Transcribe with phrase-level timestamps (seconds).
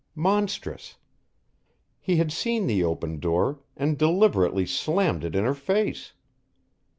[0.15, 0.97] Monstrous!
[1.99, 6.13] He had seen the open door and deliberately slammed it in her face.